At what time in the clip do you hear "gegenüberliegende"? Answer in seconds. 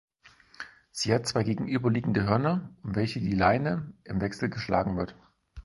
1.43-2.23